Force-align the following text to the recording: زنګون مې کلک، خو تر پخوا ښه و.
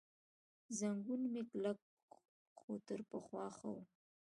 زنګون 0.77 1.21
مې 1.31 1.41
کلک، 1.51 1.79
خو 2.59 2.71
تر 2.87 2.99
پخوا 3.09 3.45
ښه 3.57 3.67
و. 3.73 3.77